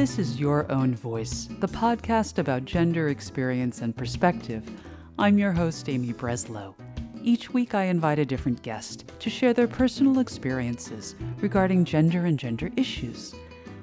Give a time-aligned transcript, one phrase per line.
[0.00, 4.64] This is Your Own Voice, the podcast about gender experience and perspective.
[5.18, 6.74] I'm your host, Amy Breslow.
[7.22, 12.38] Each week, I invite a different guest to share their personal experiences regarding gender and
[12.38, 13.34] gender issues.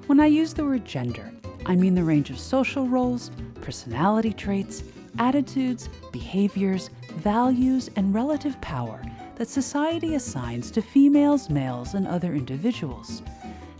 [0.08, 1.32] When I use the word gender,
[1.66, 3.30] I mean the range of social roles,
[3.60, 4.82] personality traits,
[5.20, 9.00] attitudes, behaviors, values, and relative power
[9.36, 13.22] that society assigns to females, males, and other individuals.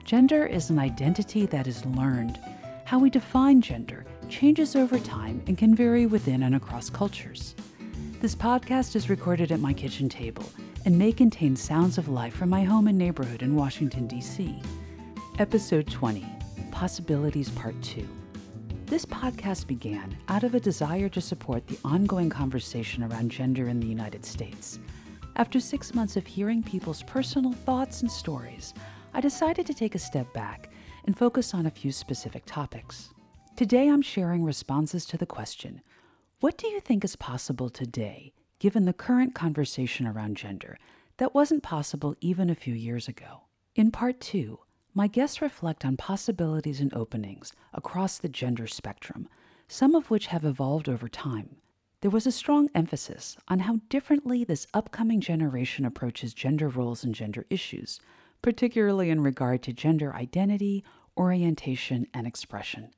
[0.08, 2.40] Gender is an identity that is learned.
[2.86, 7.54] How we define gender changes over time and can vary within and across cultures.
[8.22, 10.50] This podcast is recorded at my kitchen table
[10.86, 14.62] and may contain sounds of life from my home and neighborhood in Washington, D.C.
[15.38, 16.24] Episode 20
[16.70, 18.08] Possibilities Part 2.
[18.86, 23.78] This podcast began out of a desire to support the ongoing conversation around gender in
[23.78, 24.78] the United States.
[25.36, 28.72] After six months of hearing people's personal thoughts and stories,
[29.14, 30.70] I decided to take a step back
[31.04, 33.10] and focus on a few specific topics.
[33.56, 35.80] Today, I'm sharing responses to the question
[36.40, 40.78] What do you think is possible today, given the current conversation around gender,
[41.16, 43.44] that wasn't possible even a few years ago?
[43.74, 44.60] In part two,
[44.94, 49.28] my guests reflect on possibilities and openings across the gender spectrum,
[49.68, 51.56] some of which have evolved over time.
[52.00, 57.14] There was a strong emphasis on how differently this upcoming generation approaches gender roles and
[57.14, 58.00] gender issues,
[58.42, 60.84] particularly in regard to gender identity,
[61.16, 62.90] orientation, and expression.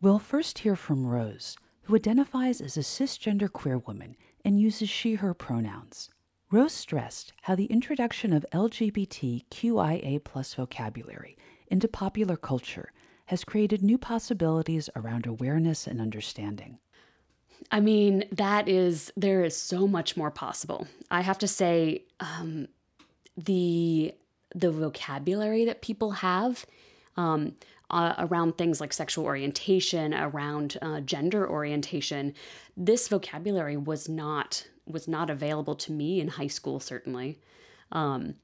[0.00, 5.14] We'll first hear from Rose, who identifies as a cisgender queer woman and uses she
[5.14, 6.10] her pronouns.
[6.50, 11.36] Rose stressed how the introduction of LGBTQIA vocabulary
[11.68, 12.92] into popular culture
[13.26, 16.78] has created new possibilities around awareness and understanding.
[17.70, 20.86] I mean, that is, there is so much more possible.
[21.10, 22.68] I have to say, um,
[23.36, 24.14] the
[24.54, 26.64] the vocabulary that people have
[27.16, 27.54] um,
[27.90, 32.34] uh, around things like sexual orientation, around uh, gender orientation.
[32.76, 36.80] This vocabulary was not was not available to me in high school.
[36.80, 37.38] Certainly,
[37.92, 38.34] um,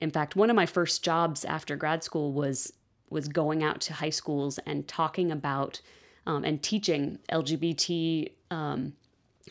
[0.00, 2.72] in fact, one of my first jobs after grad school was
[3.10, 5.80] was going out to high schools and talking about
[6.26, 8.94] um, and teaching LGBT um,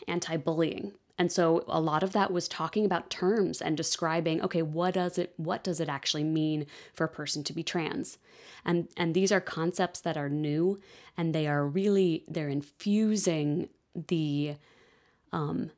[0.08, 4.94] anti-bullying and so a lot of that was talking about terms and describing, okay, what
[4.94, 8.18] does it what does it actually mean for a person to be trans?
[8.64, 10.80] And and these are concepts that are new
[11.16, 13.68] and they are really they're infusing
[14.08, 14.56] the
[15.32, 15.70] um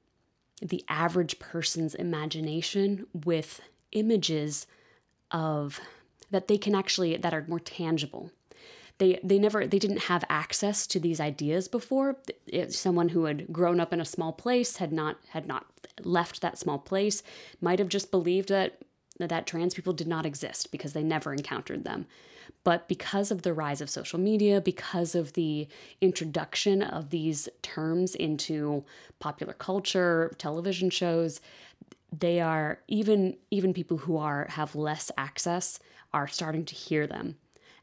[0.62, 3.60] the average person's imagination with
[3.92, 4.66] images
[5.30, 5.80] of
[6.30, 8.30] that they can actually that are more tangible
[8.98, 12.16] they they never they didn't have access to these ideas before.
[12.46, 15.66] It, someone who had grown up in a small place had not had not
[16.02, 17.22] left that small place
[17.60, 18.78] might have just believed that
[19.18, 22.06] that trans people did not exist because they never encountered them.
[22.64, 25.68] But because of the rise of social media because of the
[26.00, 28.84] introduction of these terms into
[29.18, 31.40] popular culture television shows
[32.18, 35.80] they are even even people who are have less access
[36.14, 37.36] are starting to hear them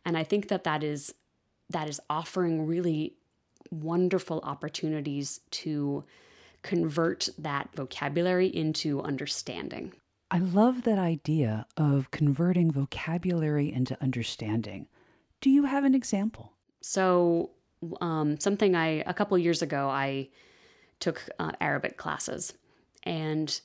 [0.05, 1.13] and I think that that is
[1.69, 3.15] that is offering really
[3.71, 6.03] wonderful opportunities to
[6.61, 9.93] convert that vocabulary into understanding.
[10.31, 14.87] I love that idea of converting vocabulary into understanding.
[15.41, 16.53] Do you have an example?
[16.81, 17.51] So,
[18.01, 20.29] um, something I, a couple years ago, I
[20.99, 22.53] took uh, Arabic classes.
[23.03, 23.59] And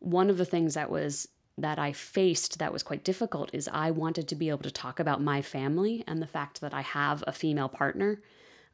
[0.00, 1.28] one of the things that was
[1.58, 4.98] that I faced that was quite difficult is I wanted to be able to talk
[4.98, 8.22] about my family and the fact that I have a female partner.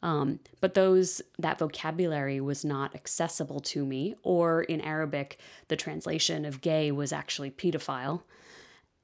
[0.00, 6.44] Um, but those that vocabulary was not accessible to me, or in Arabic, the translation
[6.44, 8.22] of gay was actually pedophile.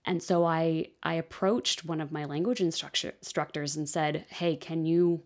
[0.05, 5.23] And so I I approached one of my language instructors and said, "Hey, can you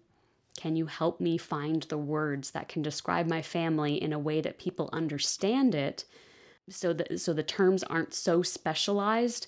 [0.56, 4.40] can you help me find the words that can describe my family in a way
[4.40, 6.04] that people understand it?"
[6.70, 9.46] So that so the terms aren't so specialized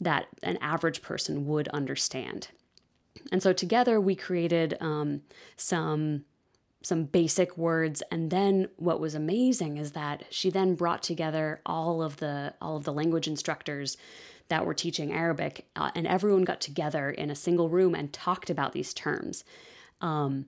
[0.00, 2.48] that an average person would understand.
[3.30, 5.22] And so together we created um,
[5.56, 6.24] some
[6.82, 12.02] some basic words and then what was amazing is that she then brought together all
[12.02, 13.98] of the all of the language instructors
[14.48, 18.48] that were teaching Arabic uh, and everyone got together in a single room and talked
[18.48, 19.44] about these terms.
[20.00, 20.46] Um,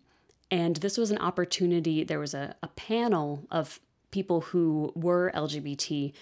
[0.50, 2.02] and this was an opportunity.
[2.02, 3.80] There was a, a panel of
[4.12, 6.12] people who were LGBT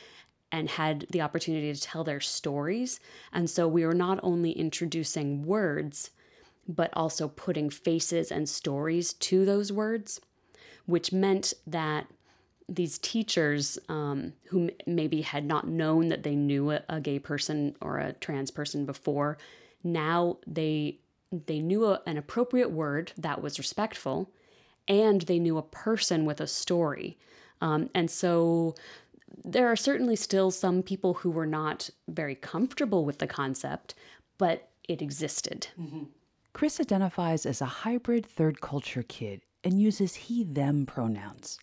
[0.50, 2.98] and had the opportunity to tell their stories.
[3.32, 6.10] And so we were not only introducing words,
[6.66, 10.20] but also putting faces and stories to those words,
[10.87, 12.06] which meant that
[12.69, 17.19] these teachers um, who m- maybe had not known that they knew a, a gay
[17.19, 19.37] person or a trans person before,
[19.82, 20.98] now they
[21.32, 24.31] they knew a, an appropriate word that was respectful,
[24.88, 27.19] and they knew a person with a story.
[27.60, 28.74] Um, and so
[29.44, 33.94] there are certainly still some people who were not very comfortable with the concept,
[34.38, 35.68] but it existed.
[35.80, 36.04] Mm-hmm.
[36.52, 41.58] Chris identifies as a hybrid third culture kid and uses he them pronouns.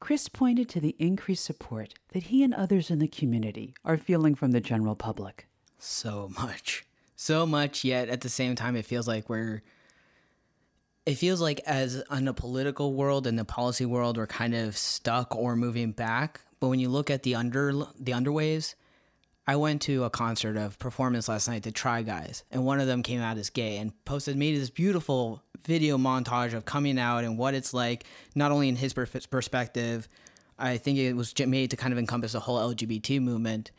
[0.00, 4.34] Chris pointed to the increased support that he and others in the community are feeling
[4.34, 5.46] from the general public.
[5.78, 6.84] So much.
[7.14, 9.62] So much, yet at the same time, it feels like we're.
[11.04, 14.76] It feels like, as in the political world and the policy world, we're kind of
[14.76, 16.40] stuck or moving back.
[16.60, 18.76] But when you look at the under the underwaves,
[19.44, 22.86] I went to a concert of performance last night, to Try Guys, and one of
[22.86, 27.24] them came out as gay and posted me this beautiful video montage of coming out
[27.24, 28.04] and what it's like,
[28.36, 30.08] not only in his perspective,
[30.56, 33.72] I think it was made to kind of encompass the whole LGBT movement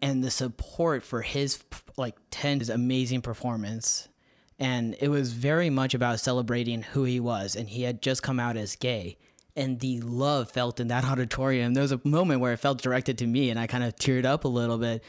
[0.00, 1.58] and the support for his
[1.96, 4.08] like 10 his amazing performance.
[4.58, 7.56] And it was very much about celebrating who he was.
[7.56, 9.18] And he had just come out as gay.
[9.54, 11.74] And the love felt in that auditorium.
[11.74, 14.24] There was a moment where it felt directed to me and I kind of teared
[14.24, 15.02] up a little bit.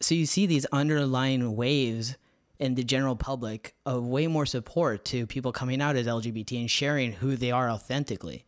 [0.00, 2.16] So you see these underlying waves
[2.58, 6.70] in the general public of way more support to people coming out as LGBT and
[6.70, 8.44] sharing who they are authentically.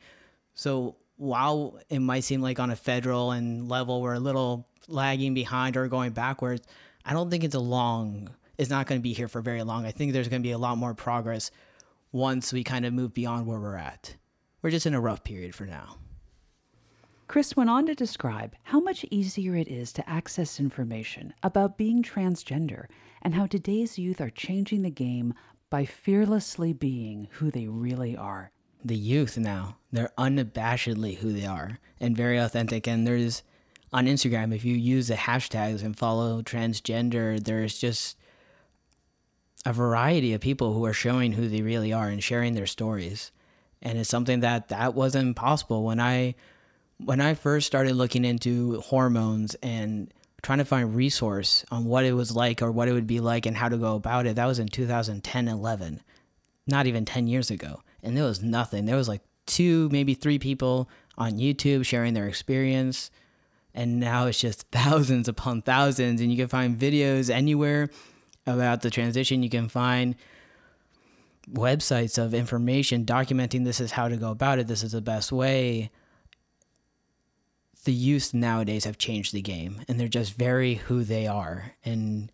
[0.54, 5.34] So while it might seem like on a federal and level we're a little lagging
[5.34, 6.66] behind or going backwards,
[7.04, 9.86] I don't think it's a long it's not going to be here for very long.
[9.86, 11.50] I think there's going to be a lot more progress
[12.12, 14.16] once we kind of move beyond where we're at.
[14.60, 15.96] We're just in a rough period for now.
[17.28, 22.02] Chris went on to describe how much easier it is to access information about being
[22.02, 22.86] transgender
[23.22, 25.34] and how today's youth are changing the game
[25.70, 28.50] by fearlessly being who they really are.
[28.82, 32.86] The youth now, they're unabashedly who they are and very authentic.
[32.88, 33.42] And there's
[33.92, 38.16] on Instagram, if you use the hashtags and follow transgender, there's just
[39.68, 43.30] a variety of people who are showing who they really are and sharing their stories.
[43.82, 46.36] And it's something that that wasn't possible when I
[46.96, 52.14] when I first started looking into hormones and trying to find resource on what it
[52.14, 54.36] was like or what it would be like and how to go about it.
[54.36, 56.00] That was in 2010, 11,
[56.66, 57.82] not even 10 years ago.
[58.02, 58.86] And there was nothing.
[58.86, 60.88] There was like two, maybe three people
[61.18, 63.10] on YouTube sharing their experience.
[63.74, 66.22] And now it's just thousands upon thousands.
[66.22, 67.90] And you can find videos anywhere
[68.46, 69.42] about the transition.
[69.42, 70.14] You can find
[71.50, 75.32] websites of information documenting this is how to go about it, this is the best
[75.32, 75.90] way
[77.88, 81.72] the youth nowadays have changed the game and they're just very who they are.
[81.84, 82.30] And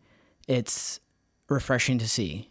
[0.48, 0.98] it's
[1.48, 2.50] refreshing to see.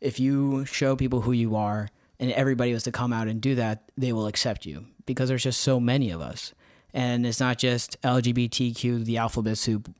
[0.00, 1.88] If you show people who you are
[2.20, 5.42] and everybody was to come out and do that, they will accept you because there's
[5.42, 6.54] just so many of us.
[6.94, 9.92] And it's not just LGBTQ, the alphabet soup,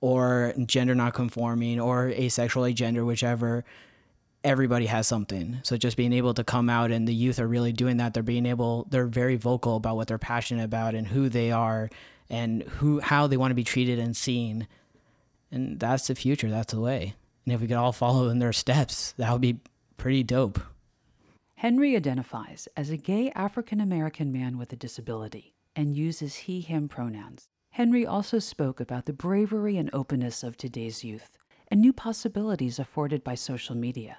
[0.00, 3.64] or gender not conforming, or asexual, agender, whichever
[4.44, 5.58] everybody has something.
[5.62, 8.14] So just being able to come out and the youth are really doing that.
[8.14, 11.90] They're being able, they're very vocal about what they're passionate about and who they are
[12.30, 14.68] and who, how they want to be treated and seen.
[15.50, 16.50] And that's the future.
[16.50, 17.14] That's the way.
[17.44, 19.58] And if we could all follow in their steps, that would be
[19.96, 20.60] pretty dope.
[21.56, 26.88] Henry identifies as a gay African American man with a disability and uses he, him
[26.88, 27.48] pronouns.
[27.70, 33.22] Henry also spoke about the bravery and openness of today's youth and new possibilities afforded
[33.22, 34.18] by social media.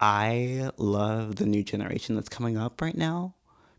[0.00, 3.34] I love the new generation that's coming up right now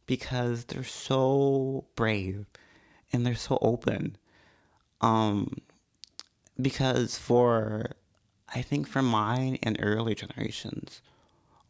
[0.05, 2.45] because they're so brave
[3.13, 4.17] and they're so open.
[5.01, 5.57] Um,
[6.61, 7.91] because for,
[8.53, 11.01] I think for mine and early generations,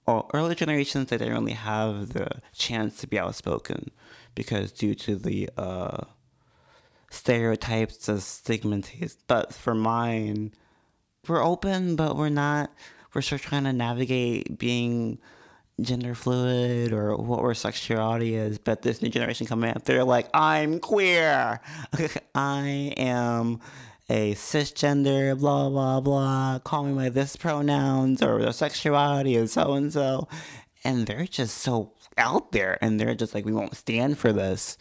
[0.08, 3.92] or early generations, they didn't really have the chance to be outspoken
[4.34, 6.06] because due to the uh,
[7.10, 9.18] stereotypes, the stigmas.
[9.28, 10.54] But for mine,
[11.28, 12.72] we're open, but we're not
[13.14, 15.20] we're still trying to navigate being
[15.82, 18.58] gender fluid or what our sexuality is.
[18.58, 21.60] But this new generation coming up, they're like, I'm queer.
[22.36, 23.60] I am
[24.10, 26.60] a cisgender, blah, blah, blah.
[26.60, 30.28] Call me by this pronouns or their sexuality is so and so.
[30.84, 34.78] And they're just so out there and they're just like, we won't stand for this.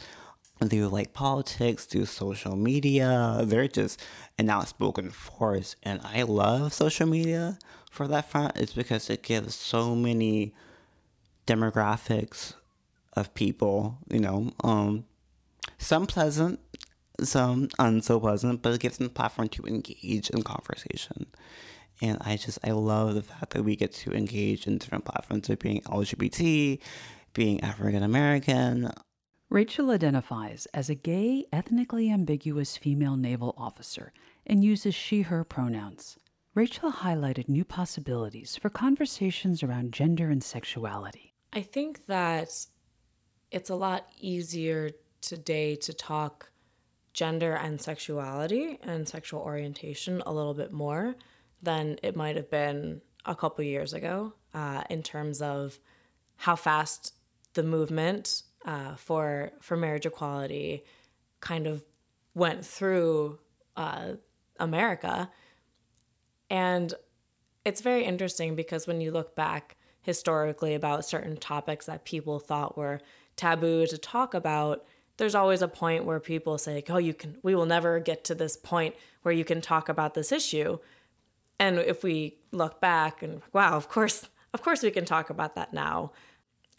[0.67, 3.43] Do like politics, do social media.
[3.45, 4.03] They're just
[4.39, 5.77] an outspoken force.
[5.83, 7.59] And I love social media
[7.91, 10.55] for that front It's because it gives so many
[11.47, 12.55] demographics
[13.15, 15.05] of people, you know, um,
[15.79, 16.61] some pleasant,
[17.21, 21.27] some unso pleasant, but it gives them a platform to engage in conversation.
[22.01, 25.49] And I just, I love the fact that we get to engage in different platforms
[25.49, 26.79] of being LGBT,
[27.33, 28.93] being African American.
[29.51, 34.13] Rachel identifies as a gay, ethnically ambiguous female naval officer
[34.47, 36.19] and uses she, her pronouns.
[36.55, 41.33] Rachel highlighted new possibilities for conversations around gender and sexuality.
[41.55, 42.67] I think that
[43.51, 44.91] it's a lot easier
[45.23, 46.51] today to talk
[47.15, 51.17] gender and sexuality and sexual orientation a little bit more
[51.63, 55.79] than it might have been a couple years ago uh, in terms of
[56.37, 57.15] how fast
[57.55, 60.85] the movement uh, for for marriage equality
[61.41, 61.85] kind of
[62.35, 63.39] went through
[63.77, 64.13] uh,
[64.59, 65.31] America,
[66.51, 66.95] and
[67.65, 72.79] it's very interesting because when you look back historically about certain topics that people thought
[72.79, 73.01] were
[73.37, 74.87] taboo to talk about,
[75.19, 78.35] there's always a point where people say, "Oh, you can we will never get to
[78.35, 80.79] this point where you can talk about this issue."
[81.59, 85.55] And if we look back and wow, of course, of course we can talk about
[85.57, 86.13] that now.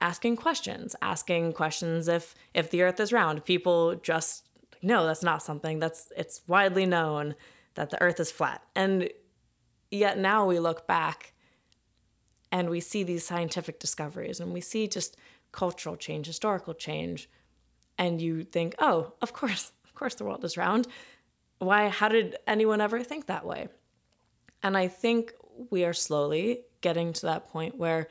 [0.01, 4.45] Asking questions, asking questions if if the earth is round, people just
[4.81, 7.35] no, that's not something that's it's widely known
[7.75, 8.63] that the earth is flat.
[8.75, 9.09] And
[9.91, 11.33] yet now we look back
[12.51, 15.17] and we see these scientific discoveries and we see just
[15.51, 17.29] cultural change, historical change,
[17.97, 20.87] and you think, "Oh, of course, of course the world is round."
[21.59, 23.67] Why how did anyone ever think that way?
[24.63, 25.33] And I think
[25.69, 28.07] we are slowly getting to that point where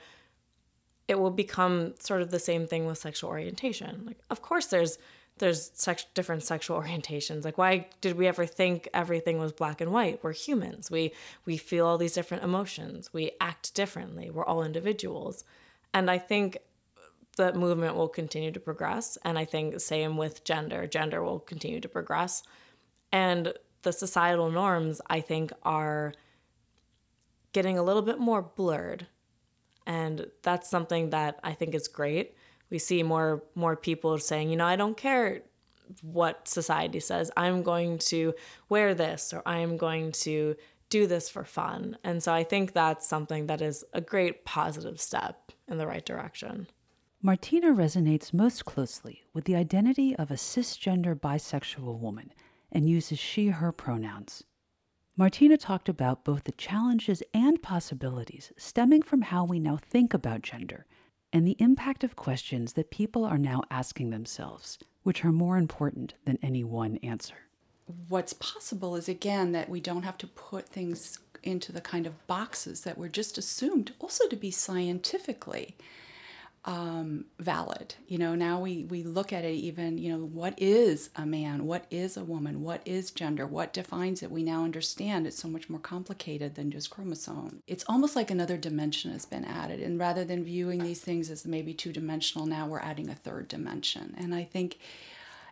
[1.09, 4.05] it will become sort of the same thing with sexual orientation.
[4.07, 4.99] Like, of course, there's
[5.39, 7.45] there's sex, different sexual orientations.
[7.45, 10.23] Like, why did we ever think everything was black and white?
[10.23, 10.91] We're humans.
[10.91, 11.13] We
[11.47, 13.13] we feel all these different emotions.
[13.13, 14.31] We act differently.
[14.31, 15.45] We're all individuals,
[15.95, 16.59] and I think
[17.37, 19.17] that movement will continue to progress.
[19.25, 20.87] And I think same with gender.
[20.87, 22.43] Gender will continue to progress,
[23.11, 26.13] and the societal norms I think are
[27.53, 29.07] getting a little bit more blurred.
[29.89, 32.37] And that's something that I think is great.
[32.71, 35.43] We see more more people saying, you know, I don't care
[36.03, 37.31] what society says.
[37.37, 38.35] I'm going to
[38.69, 40.55] wear this or I am going to
[40.91, 41.97] do this for fun.
[42.05, 46.05] And so I think that's something that is a great positive step in the right
[46.05, 46.69] direction.
[47.21, 52.33] Martina resonates most closely with the identity of a cisgender bisexual woman
[52.71, 54.45] and uses she her pronouns.
[55.19, 60.43] Martina talked about both the challenges and possibilities stemming from how we now think about
[60.43, 60.87] gender
[61.33, 66.15] and the impact of questions that people are now asking themselves, which are more important
[66.25, 67.35] than any one answer.
[68.09, 72.25] What's possible is, again, that we don't have to put things into the kind of
[72.29, 75.77] boxes that were just assumed also to be scientifically
[76.65, 77.95] um, valid.
[78.07, 81.67] You know, now we, we look at it even, you know, what is a man?
[81.67, 82.63] What is a woman?
[82.63, 83.47] What is gender?
[83.47, 84.31] What defines it?
[84.31, 87.63] We now understand it's so much more complicated than just chromosome.
[87.67, 89.81] It's almost like another dimension has been added.
[89.81, 93.49] And rather than viewing these things as maybe two dimensional, now we're adding a third
[93.49, 94.15] dimension.
[94.19, 94.79] And I think,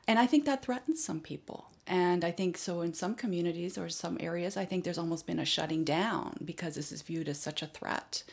[0.07, 1.71] and I think that threatens some people.
[1.87, 5.39] And I think so in some communities or some areas, I think there's almost been
[5.39, 8.25] a shutting down because this is viewed as such a threat.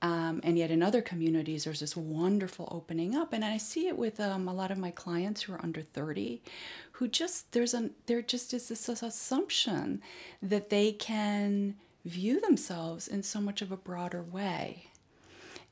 [0.00, 3.32] Um, and yet in other communities, there's this wonderful opening up.
[3.32, 6.40] And I see it with um, a lot of my clients who are under 30,
[6.92, 10.00] who just, there's a, there just is this assumption
[10.42, 11.74] that they can
[12.04, 14.84] view themselves in so much of a broader way.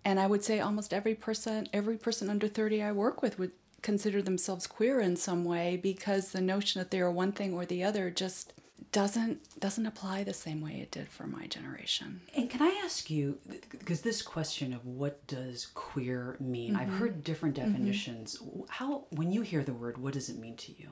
[0.05, 3.53] And I would say almost every person, every person under 30 I work with would
[3.83, 7.65] consider themselves queer in some way because the notion that they are one thing or
[7.65, 8.53] the other just
[8.93, 12.21] doesn't doesn't apply the same way it did for my generation.
[12.35, 13.39] And can I ask you
[13.71, 16.73] because this question of what does queer mean?
[16.73, 16.81] Mm-hmm.
[16.81, 17.73] I've heard different mm-hmm.
[17.73, 18.39] definitions.
[18.39, 18.63] Mm-hmm.
[18.69, 20.91] How when you hear the word, what does it mean to you?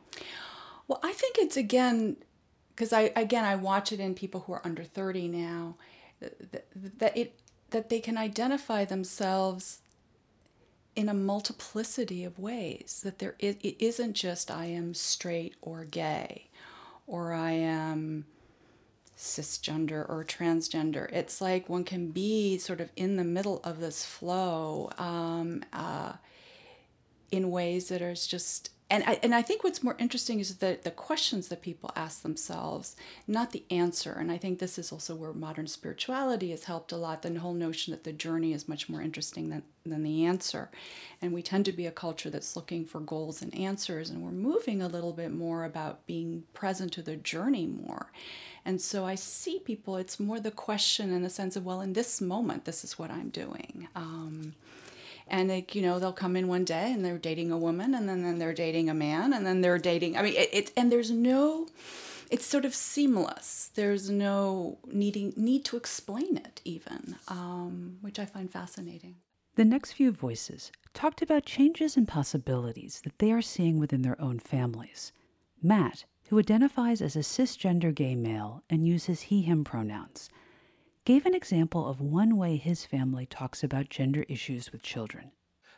[0.87, 2.17] Well, I think it's again
[2.71, 5.77] because I again I watch it in people who are under 30 now
[6.21, 6.67] that,
[6.99, 7.39] that it
[7.71, 9.81] that they can identify themselves
[10.95, 15.85] in a multiplicity of ways that there is, it isn't just I am straight or
[15.85, 16.51] gay
[17.07, 18.27] or I am
[19.17, 21.11] cisgender or transgender.
[21.13, 26.15] It's like one can be sort of in the middle of this flow um, uh,
[27.31, 30.79] in ways that are just and I, and I think what's more interesting is the,
[30.83, 34.13] the questions that people ask themselves, not the answer.
[34.13, 37.55] And I think this is also where modern spirituality has helped a lot the whole
[37.55, 40.71] notion that the journey is much more interesting than, than the answer.
[41.23, 44.31] And we tend to be a culture that's looking for goals and answers, and we're
[44.31, 48.13] moving a little bit more about being present to the journey more.
[48.67, 51.95] And so I see people, it's more the question in the sense of, well, in
[51.95, 53.89] this moment, this is what I'm doing.
[53.97, 54.55] Um,
[55.29, 58.09] and like you know they'll come in one day and they're dating a woman and
[58.09, 60.91] then, then they're dating a man and then they're dating i mean it's it, and
[60.91, 61.67] there's no
[62.31, 63.71] it's sort of seamless.
[63.75, 69.17] There's no needing need to explain it even um, which i find fascinating.
[69.57, 74.21] The next few voices talked about changes and possibilities that they are seeing within their
[74.21, 75.13] own families.
[75.63, 80.31] Matt who identifies as a cisgender gay male and uses he him pronouns
[81.05, 85.33] gave an example of one way his family talks about gender issues with children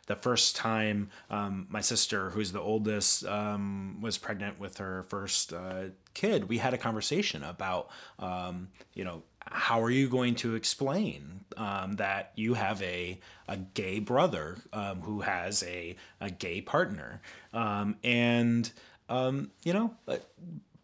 [0.07, 5.53] the first time um, my sister, who's the oldest, um, was pregnant with her first
[5.53, 10.55] uh, kid, we had a conversation about, um, you know, how are you going to
[10.55, 16.61] explain um, that you have a, a gay brother um, who has a, a gay
[16.61, 17.21] partner?
[17.53, 18.71] Um, and,
[19.63, 19.93] you know,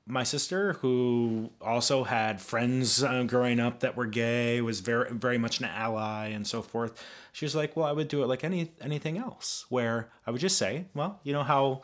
[0.06, 5.38] my sister, who also had friends uh, growing up that were gay, was very very
[5.38, 7.02] much an ally and so forth.
[7.34, 10.40] She was like, "Well, I would do it like any anything else, where I would
[10.40, 11.82] just say, well, you know how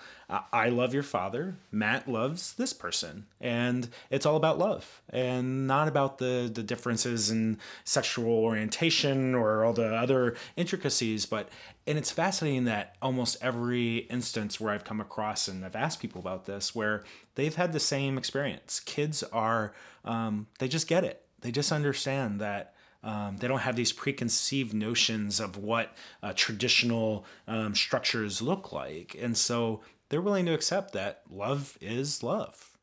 [0.53, 5.87] I love your father, Matt loves this person, and it's all about love and not
[5.87, 11.49] about the the differences in sexual orientation or all the other intricacies, but
[11.87, 16.21] and it's fascinating that almost every instance where I've come across and I've asked people
[16.21, 17.03] about this, where
[17.33, 18.79] they've had the same experience.
[18.81, 19.73] Kids are,
[20.05, 21.23] um, they just get it.
[21.41, 27.25] They just understand that um, they don't have these preconceived notions of what uh, traditional
[27.47, 29.15] um, structures look like.
[29.19, 32.77] And so they're willing to accept that love is love.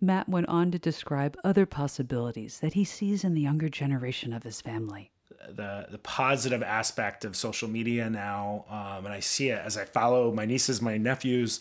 [0.00, 4.44] Matt went on to describe other possibilities that he sees in the younger generation of
[4.44, 5.10] his family
[5.48, 9.84] the the positive aspect of social media now, um, and I see it as I
[9.84, 11.60] follow my nieces, my nephews.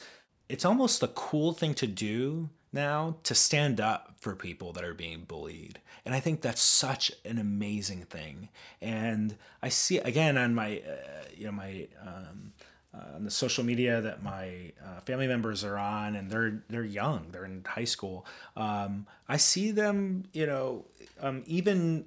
[0.49, 4.93] It's almost the cool thing to do now to stand up for people that are
[4.93, 8.47] being bullied, and I think that's such an amazing thing.
[8.81, 12.53] And I see again on my uh, you know my um,
[12.93, 16.83] uh, on the social media that my uh, family members are on, and they're they're
[16.85, 18.25] young, they're in high school.
[18.55, 20.85] Um, I see them, you know,
[21.19, 22.05] um, even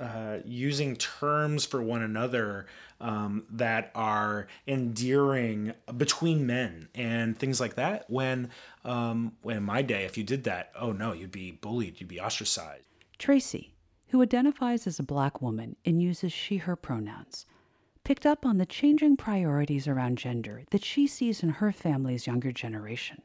[0.00, 2.66] uh, using terms for one another
[3.00, 8.08] um, that are endearing between men and things like that.
[8.08, 8.50] When,
[8.84, 12.08] um, when in my day, if you did that, oh no, you'd be bullied, you'd
[12.08, 12.84] be ostracized.
[13.18, 13.74] Tracy,
[14.08, 17.46] who identifies as a black woman and uses she her pronouns,
[18.04, 22.52] picked up on the changing priorities around gender that she sees in her family's younger
[22.52, 23.22] generation.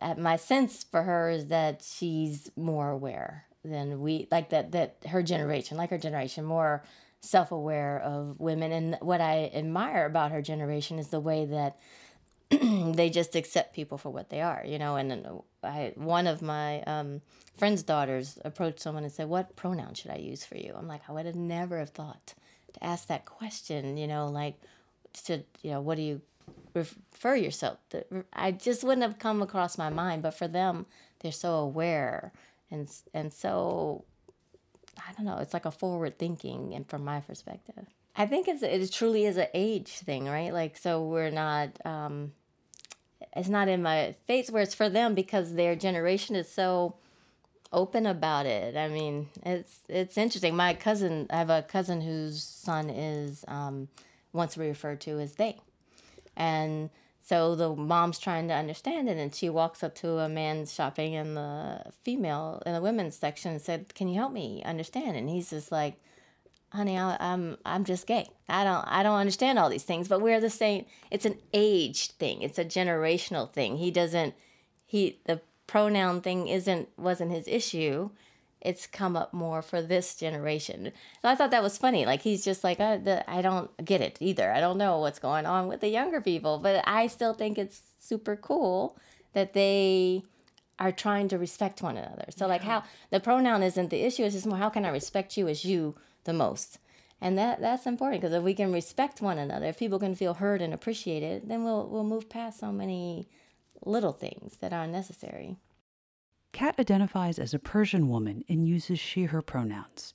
[0.00, 4.96] Uh, my sense for her is that she's more aware than we like that that
[5.08, 6.82] her generation like her generation more
[7.20, 8.72] self-aware of women.
[8.72, 11.78] And what i admire about her generation is the way that
[12.50, 14.96] they just accept people for what they are you know?
[14.96, 15.26] And
[15.62, 17.20] i one of my um,
[17.56, 20.74] friend's daughters approached someone and said what pronoun should i use for you?
[20.76, 22.34] I'm like i would have never have thought
[22.72, 24.28] to ask that question you know?
[24.28, 24.60] Like
[25.24, 26.22] to you know what do you
[26.72, 28.04] refer yourself to?
[28.32, 30.86] i just wouldn't have come across my mind but for them
[31.18, 32.32] they're so aware
[32.70, 34.04] and and so
[34.98, 35.38] I don't know.
[35.38, 39.36] It's like a forward thinking, and from my perspective, I think it's it truly is
[39.36, 40.52] an age thing, right?
[40.52, 41.84] Like so we're not.
[41.84, 42.32] Um,
[43.36, 46.94] it's not in my face where it's for them because their generation is so
[47.72, 48.76] open about it.
[48.76, 50.56] I mean, it's it's interesting.
[50.56, 53.88] My cousin, I have a cousin whose son is um,
[54.32, 55.58] be referred to as they,
[56.36, 56.90] and
[57.22, 61.12] so the mom's trying to understand it, and she walks up to a man shopping
[61.12, 65.28] in the female in the women's section and said, "Can you help me understand?" And
[65.28, 66.00] he's just like,
[66.72, 68.28] "Honey, I, I'm I'm just gay.
[68.48, 70.86] I don't I don't understand all these things." But we're the same.
[71.10, 72.42] It's an age thing.
[72.42, 73.76] It's a generational thing.
[73.76, 74.34] He doesn't.
[74.86, 78.10] He the pronoun thing isn't wasn't his issue
[78.60, 80.92] it's come up more for this generation.
[81.22, 82.04] So I thought that was funny.
[82.04, 84.52] Like he's just like, I, the, I don't get it either.
[84.52, 87.82] I don't know what's going on with the younger people, but I still think it's
[87.98, 88.98] super cool
[89.32, 90.24] that they
[90.78, 92.26] are trying to respect one another.
[92.36, 92.50] So yeah.
[92.50, 94.24] like how the pronoun isn't the issue.
[94.24, 95.94] It's just more how can I respect you as you
[96.24, 96.78] the most.
[97.20, 100.34] And that that's important because if we can respect one another, if people can feel
[100.34, 103.28] heard and appreciated, then we'll we'll move past so many
[103.84, 105.56] little things that are unnecessary.
[106.52, 110.14] Kat identifies as a Persian woman and uses she her pronouns.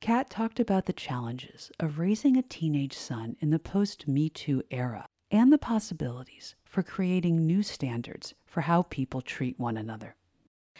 [0.00, 4.62] Kat talked about the challenges of raising a teenage son in the post Me Too
[4.70, 10.14] era and the possibilities for creating new standards for how people treat one another.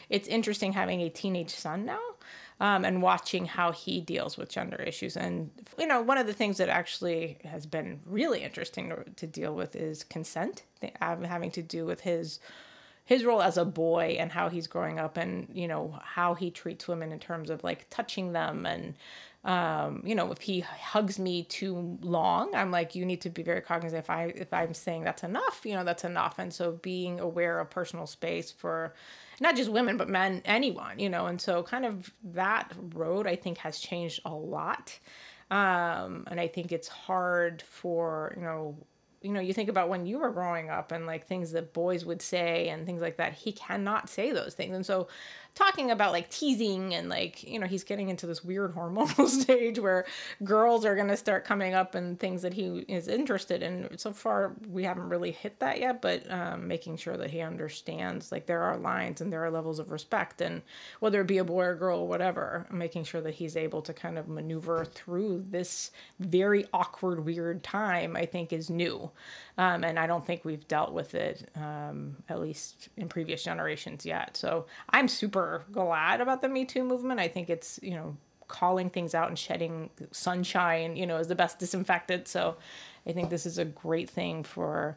[0.09, 2.01] It's interesting having a teenage son now
[2.61, 5.17] um, and watching how he deals with gender issues.
[5.17, 9.27] And, you know, one of the things that actually has been really interesting to, to
[9.27, 10.63] deal with is consent,
[11.01, 12.39] having to do with his
[13.09, 16.51] his role as a boy and how he's growing up and you know how he
[16.51, 18.95] treats women in terms of like touching them and
[19.47, 23.43] um, you know if he hugs me too long i'm like you need to be
[23.43, 24.05] very cognizant.
[24.05, 26.39] If i if i'm saying that's enough you know that's enough.
[26.39, 28.93] And so being aware of personal space for
[29.41, 31.29] not just women but men anyone you know?
[31.29, 34.99] And so kind of that road i think has changed a lot.
[35.51, 38.77] Um, and i think it's hard for you know
[39.23, 42.05] you know, you think about when you were growing up and like things that boys
[42.05, 43.33] would say and things like that.
[43.33, 44.75] He cannot say those things.
[44.75, 45.09] And so
[45.55, 49.79] talking about like teasing and like you know he's getting into this weird hormonal stage
[49.79, 50.07] where
[50.45, 53.97] girls are going to start coming up and things that he is interested in.
[53.99, 58.31] So far we haven't really hit that yet but um, making sure that he understands
[58.31, 60.63] like there are lines and there are levels of respect and
[61.01, 63.93] whether it be a boy or girl or whatever making sure that he's able to
[63.93, 69.11] kind of maneuver through this very awkward weird time i think is new
[69.59, 74.07] um, and I don't think we've dealt with it um, at least in previous generations
[74.07, 74.37] yet.
[74.37, 77.21] So I'm super glad about the Me Too movement.
[77.21, 78.17] I think it's you know
[78.47, 82.27] calling things out and shedding sunshine, you know, is the best disinfectant.
[82.29, 82.57] So
[83.07, 84.97] I think this is a great thing for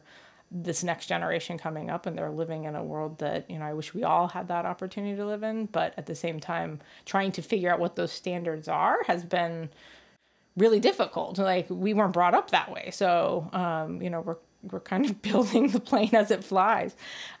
[0.54, 3.72] this next generation coming up and they're living in a world that you know I
[3.72, 7.32] wish we all had that opportunity to live in but at the same time trying
[7.32, 9.70] to figure out what those standards are has been
[10.54, 14.36] really difficult like we weren't brought up that way so um, you know we're
[14.70, 16.94] we're kind of building the plane as it flies,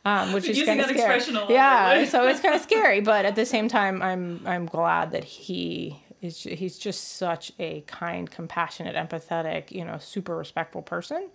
[0.04, 1.20] um, which is kind of scary.
[1.48, 5.24] Yeah, so it's kind of scary, but at the same time, I'm I'm glad that
[5.24, 6.42] he is.
[6.42, 11.30] He's just such a kind, compassionate, empathetic, you know, super respectful person.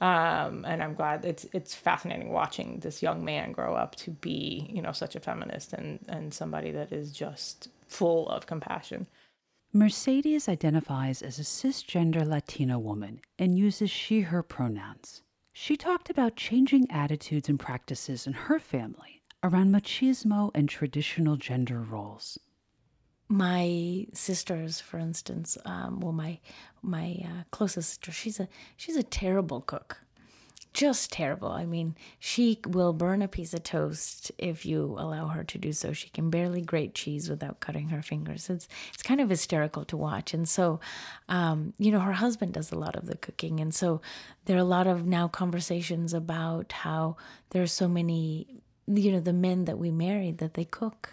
[0.00, 4.70] Um, and I'm glad it's it's fascinating watching this young man grow up to be,
[4.72, 9.06] you know, such a feminist and and somebody that is just full of compassion.
[9.72, 15.22] Mercedes identifies as a cisgender Latina woman and uses she her pronouns.
[15.60, 21.80] She talked about changing attitudes and practices in her family around machismo and traditional gender
[21.80, 22.38] roles.
[23.26, 26.38] My sisters, for instance, um, well, my
[26.80, 30.04] my uh, closest sister, she's a she's a terrible cook
[30.72, 31.48] just terrible.
[31.48, 35.72] I mean, she will burn a piece of toast if you allow her to do
[35.72, 35.92] so.
[35.92, 38.48] She can barely grate cheese without cutting her fingers.
[38.48, 40.34] It's it's kind of hysterical to watch.
[40.34, 40.80] And so,
[41.28, 44.00] um, you know, her husband does a lot of the cooking, and so
[44.44, 47.16] there are a lot of now conversations about how
[47.50, 48.62] there are so many
[48.94, 51.10] you know the men that we married that they cook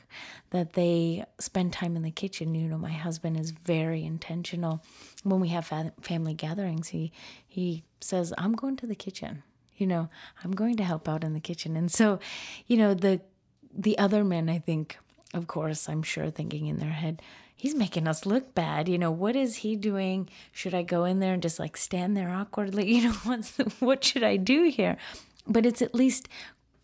[0.52, 4.82] that they spend time in the kitchen you know my husband is very intentional
[5.24, 7.12] when we have family gatherings he
[7.48, 9.44] he says i'm going to the kitchen.
[9.76, 10.10] You know
[10.44, 11.76] i'm going to help out in the kitchen.
[11.76, 12.20] And so
[12.68, 13.22] you know the
[13.78, 14.98] the other men i think
[15.34, 17.22] of course i'm sure thinking in their head
[17.56, 18.88] he's making us look bad.
[18.88, 20.30] You know what is he doing?
[20.52, 22.86] Should i go in there and just like stand there awkwardly?
[22.96, 24.98] You know what's what should i do here?
[25.48, 26.28] But it's at least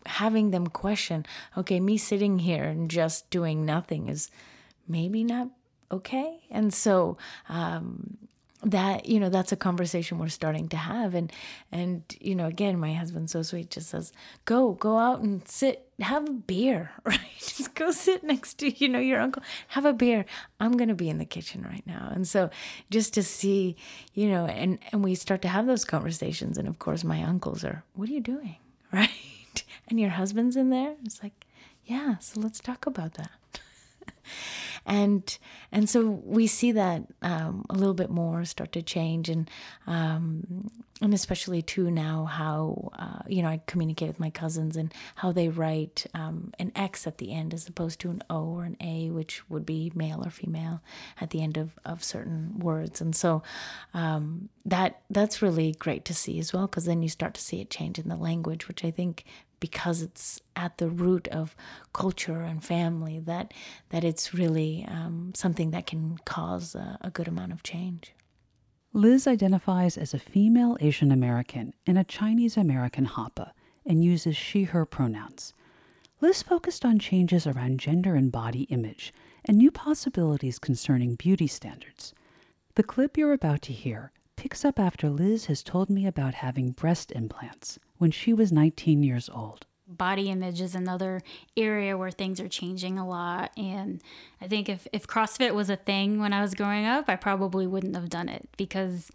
[0.04, 1.24] having them question
[1.56, 4.30] okay me sitting here and just doing nothing is
[4.88, 5.48] maybe not
[5.92, 6.40] okay?
[6.50, 8.16] And so um,
[8.64, 11.14] that you know that's a conversation we're starting to have.
[11.14, 11.32] And
[11.70, 14.12] and you know again my husband's so sweet just says
[14.44, 17.20] go go out and sit have a beer right?
[17.38, 20.24] Just go sit next to you know your uncle have a beer.
[20.60, 22.10] I'm going to be in the kitchen right now.
[22.12, 22.50] And so
[22.90, 23.76] just to see
[24.14, 26.58] you know and and we start to have those conversations.
[26.58, 28.56] And of course my uncles are what are you doing?
[28.92, 29.64] Right?
[29.88, 30.94] And your husband's in there?
[31.04, 31.46] It's like
[31.84, 33.30] yeah so let's talk about that
[34.86, 35.38] and
[35.70, 39.28] and so we see that um, a little bit more start to change.
[39.28, 39.50] And
[39.86, 40.70] um,
[41.02, 45.32] and especially too now how uh, you know I communicate with my cousins and how
[45.32, 48.76] they write um, an X at the end as opposed to an O or an
[48.80, 50.80] A, which would be male or female
[51.20, 53.42] at the end of, of certain words, and so
[53.94, 57.60] um, that that's really great to see as well because then you start to see
[57.60, 59.24] it change in the language, which I think
[59.62, 61.54] because it's at the root of
[61.92, 63.54] culture and family that
[63.90, 68.12] that it's really um, something that can cause a, a good amount of change.
[68.92, 73.52] Liz identifies as a female Asian American in a Chinese American Hapa
[73.86, 75.54] and uses she her pronouns.
[76.20, 82.12] Liz focused on changes around gender and body image and new possibilities concerning beauty standards.
[82.74, 86.72] The clip you're about to hear picks up after Liz has told me about having
[86.72, 89.64] breast implants when she was 19 years old.
[89.86, 91.22] Body image is another
[91.56, 93.52] area where things are changing a lot.
[93.56, 94.02] And
[94.40, 97.64] I think if, if CrossFit was a thing when I was growing up, I probably
[97.64, 99.12] wouldn't have done it because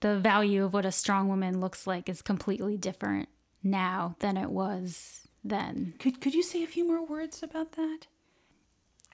[0.00, 3.28] the value of what a strong woman looks like is completely different
[3.62, 5.92] now than it was then.
[5.98, 8.06] Could, could you say a few more words about that?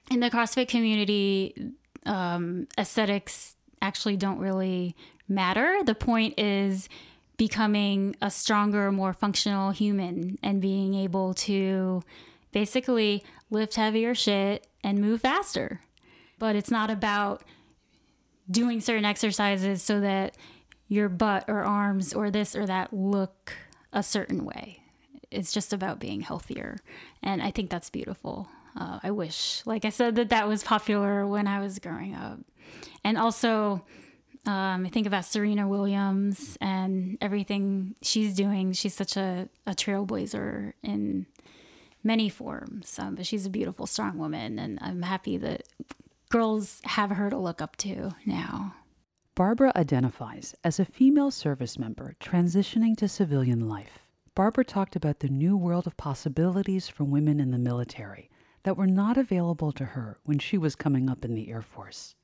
[0.09, 1.73] In the CrossFit community,
[2.05, 4.95] um, aesthetics actually don't really
[5.27, 5.79] matter.
[5.83, 6.87] The point is
[7.39, 12.03] becoming a stronger, more functional human and being able to
[12.51, 15.79] basically lift heavier shit and move faster.
[16.37, 17.43] But it's not about
[18.51, 20.35] doing certain exercises so that
[20.89, 23.53] your butt or arms or this or that look
[23.93, 24.81] a certain way.
[25.31, 26.79] It's just about being healthier.
[27.23, 28.49] And I think that's beautiful.
[28.77, 32.39] Uh, I wish, like I said, that that was popular when I was growing up.
[33.05, 33.85] And also,
[34.45, 38.73] Um, I think about Serena Williams and everything she's doing.
[38.73, 41.27] She's such a, a trailblazer in
[42.03, 45.63] many forms, um, but she's a beautiful, strong woman, and I'm happy that
[46.29, 48.73] girls have her to look up to now.
[49.35, 54.05] Barbara identifies as a female service member transitioning to civilian life.
[54.35, 58.29] Barbara talked about the new world of possibilities for women in the military
[58.63, 62.15] that were not available to her when she was coming up in the Air Force.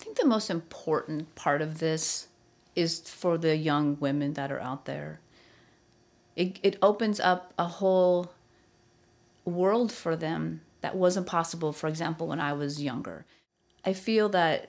[0.00, 2.28] I think the most important part of this
[2.76, 5.20] is for the young women that are out there.
[6.36, 8.32] It, it opens up a whole
[9.44, 13.26] world for them that wasn't possible, for example, when I was younger.
[13.84, 14.68] I feel that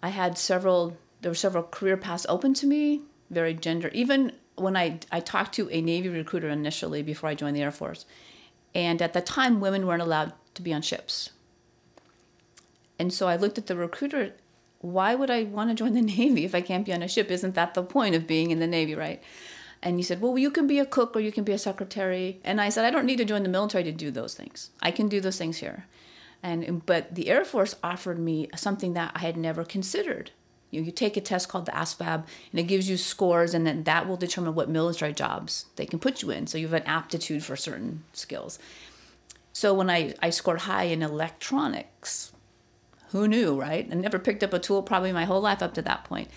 [0.00, 3.00] I had several, there were several career paths open to me,
[3.30, 3.88] very gender.
[3.94, 7.70] Even when I, I talked to a Navy recruiter initially before I joined the Air
[7.70, 8.04] Force,
[8.74, 11.30] and at the time, women weren't allowed to be on ships.
[12.98, 14.32] And so I looked at the recruiter.
[14.80, 17.30] Why would I want to join the Navy if I can't be on a ship?
[17.30, 19.22] Isn't that the point of being in the Navy, right?
[19.82, 22.40] And he said, Well, you can be a cook or you can be a secretary.
[22.44, 24.70] And I said, I don't need to join the military to do those things.
[24.80, 25.86] I can do those things here.
[26.42, 30.30] And but the Air Force offered me something that I had never considered.
[30.70, 33.66] You, know, you take a test called the ASVAB, and it gives you scores, and
[33.66, 36.46] then that will determine what military jobs they can put you in.
[36.46, 38.58] So you have an aptitude for certain skills.
[39.52, 42.32] So when I, I scored high in electronics,
[43.10, 43.88] who knew, right?
[43.90, 46.28] I never picked up a tool probably my whole life up to that point.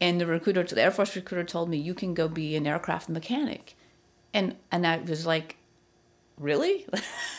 [0.00, 3.08] And the recruiter, the Air Force recruiter told me, you can go be an aircraft
[3.08, 3.74] mechanic.
[4.34, 5.56] And, and I was like,
[6.38, 6.86] really?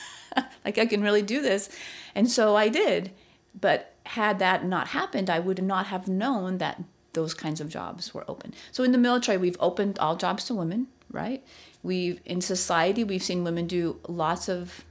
[0.66, 1.70] like I can really do this.
[2.16, 3.12] And so I did.
[3.60, 8.14] But had that not happened, I would not have known that those kinds of jobs
[8.14, 8.54] were open.
[8.72, 11.44] So in the military, we've opened all jobs to women, right?
[11.84, 14.86] We've in society, we've seen women do lots of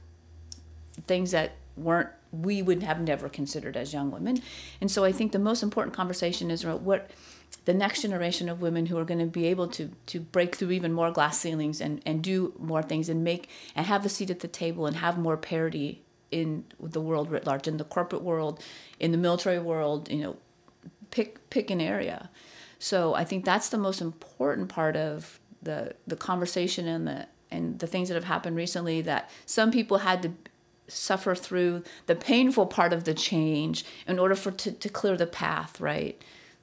[1.05, 4.41] things that weren't we would have never considered as young women.
[4.81, 7.09] And so I think the most important conversation is what
[7.65, 10.71] the next generation of women who are going to be able to to break through
[10.71, 14.29] even more glass ceilings and and do more things and make and have a seat
[14.29, 18.21] at the table and have more parity in the world writ large in the corporate
[18.21, 18.61] world
[18.99, 20.35] in the military world you know
[21.11, 22.29] pick pick an area
[22.79, 27.79] so i think that's the most important part of the the conversation and the and
[27.79, 30.31] the things that have happened recently that some people had to
[30.87, 35.27] suffer through the painful part of the change in order for to, to clear the
[35.27, 36.21] path right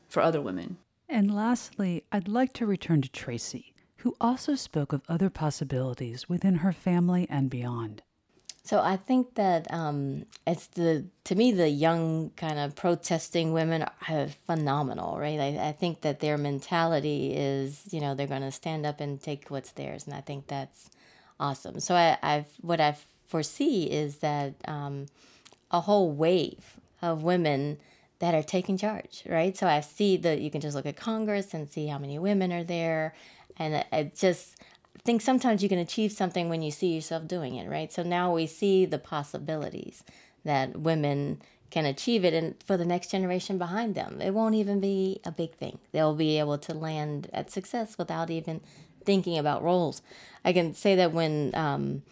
[0.08, 0.76] for other women
[1.08, 6.56] and lastly i'd like to return to tracy who also spoke of other possibilities within
[6.56, 8.02] her family and beyond
[8.64, 13.84] so I think that um, it's the to me the young kind of protesting women
[14.08, 15.38] are phenomenal, right?
[15.38, 19.20] I, I think that their mentality is you know they're going to stand up and
[19.20, 20.88] take what's theirs, and I think that's
[21.38, 21.78] awesome.
[21.78, 25.06] So I, I've what I foresee is that um,
[25.70, 27.78] a whole wave of women
[28.18, 29.56] that are taking charge, right?
[29.56, 32.52] So I see that you can just look at Congress and see how many women
[32.52, 33.14] are there,
[33.58, 34.56] and it just
[35.04, 37.92] think sometimes you can achieve something when you see yourself doing it, right?
[37.92, 40.02] So now we see the possibilities
[40.44, 44.20] that women can achieve it and for the next generation behind them.
[44.20, 45.78] It won't even be a big thing.
[45.92, 48.60] They'll be able to land at success without even
[49.04, 50.00] thinking about roles.
[50.44, 52.02] I can say that when um,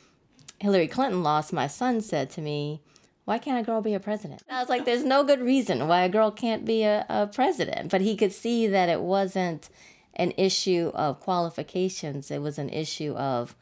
[0.63, 2.81] Hillary Clinton lost, my son said to me,
[3.25, 4.43] why can't a girl be a president?
[4.49, 7.91] I was like, there's no good reason why a girl can't be a, a president.
[7.91, 9.69] But he could see that it wasn't
[10.15, 12.31] an issue of qualifications.
[12.31, 13.57] It was an issue of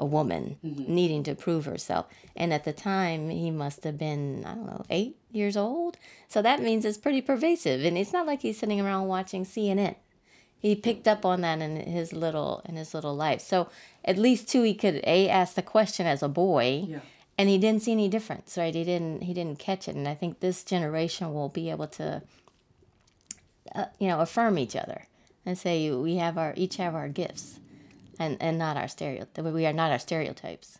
[0.00, 0.92] a woman mm-hmm.
[0.92, 2.06] needing to prove herself.
[2.34, 5.98] And at the time, he must have been, I don't know, eight years old.
[6.26, 7.84] So that means it's pretty pervasive.
[7.84, 9.94] And it's not like he's sitting around watching CNN.
[10.64, 13.42] He picked up on that in his little in his little life.
[13.42, 13.68] So
[14.04, 17.00] at least too, he could a ask the question as a boy, yeah.
[17.36, 18.74] and he didn't see any difference, right?
[18.74, 19.94] He didn't he didn't catch it.
[19.94, 22.22] And I think this generation will be able to,
[23.74, 25.06] uh, you know, affirm each other
[25.44, 27.60] and say we have our each have our gifts
[28.18, 30.78] and and not our stereotypes we are not our stereotypes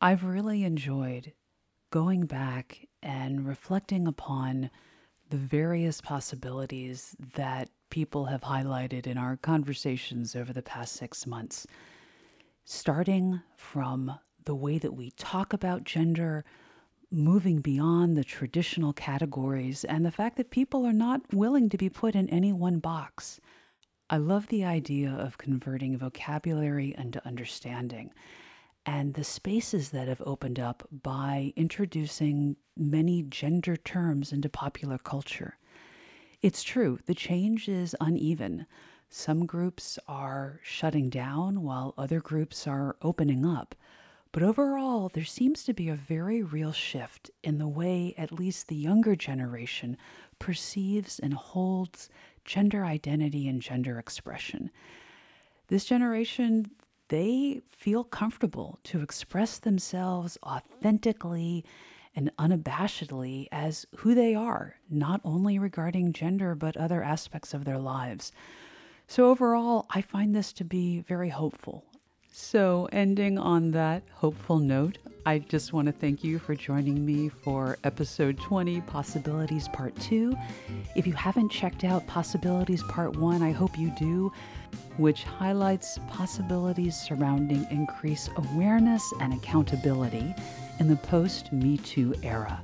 [0.00, 1.32] i've really enjoyed
[1.90, 4.70] going back and reflecting upon
[5.30, 11.66] the various possibilities that people have highlighted in our conversations over the past six months
[12.64, 16.44] starting from the way that we talk about gender
[17.10, 21.88] moving beyond the traditional categories and the fact that people are not willing to be
[21.90, 23.40] put in any one box
[24.12, 28.12] I love the idea of converting vocabulary into understanding
[28.84, 35.58] and the spaces that have opened up by introducing many gender terms into popular culture.
[36.42, 38.64] It's true, the change is uneven.
[39.10, 43.74] Some groups are shutting down while other groups are opening up.
[44.32, 48.68] But overall, there seems to be a very real shift in the way at least
[48.68, 49.98] the younger generation
[50.38, 52.08] perceives and holds
[52.46, 54.70] gender identity and gender expression.
[55.68, 56.70] This generation,
[57.08, 61.66] they feel comfortable to express themselves authentically
[62.14, 67.78] and unabashedly as who they are, not only regarding gender, but other aspects of their
[67.78, 68.32] lives.
[69.06, 71.84] So, overall, I find this to be very hopeful.
[72.32, 77.28] So, ending on that hopeful note, I just want to thank you for joining me
[77.28, 80.34] for episode 20, Possibilities Part 2.
[80.94, 84.32] If you haven't checked out Possibilities Part 1, I hope you do,
[84.96, 90.34] which highlights possibilities surrounding increased awareness and accountability
[90.80, 92.62] in the post Me Too era.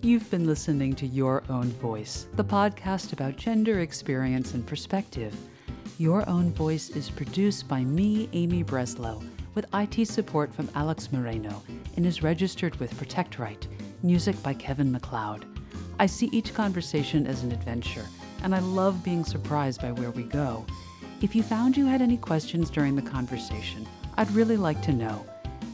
[0.00, 5.36] You've been listening to Your Own Voice, the podcast about gender experience and perspective.
[5.98, 9.22] Your Own Voice is produced by me, Amy Breslow,
[9.54, 11.62] with IT support from Alex Moreno,
[11.96, 13.68] and is registered with Protect Right,
[14.02, 15.44] music by Kevin MacLeod.
[15.98, 18.06] I see each conversation as an adventure,
[18.42, 20.64] and I love being surprised by where we go.
[21.20, 25.26] If you found you had any questions during the conversation, I'd really like to know.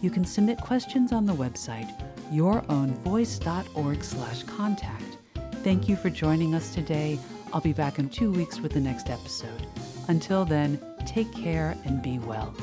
[0.02, 1.92] You can submit questions on the website
[2.32, 5.18] yourownvoice.org/contact.
[5.62, 7.18] Thank you for joining us today.
[7.52, 9.66] I'll be back in 2 weeks with the next episode.
[10.08, 12.54] Until then, take care and be well.